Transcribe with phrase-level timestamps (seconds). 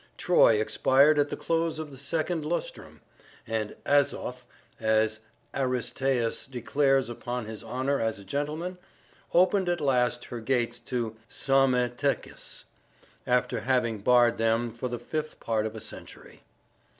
[0.17, 3.01] Troy expired at the close of the second lustrum;
[3.45, 4.47] and Azoth,
[4.79, 5.19] as
[5.53, 8.79] Aristaeus declares upon his honour as a gentleman,
[9.31, 12.63] opened at last her gates to Psammetichus,
[13.27, 16.41] after having barred them for the fifth part of a century....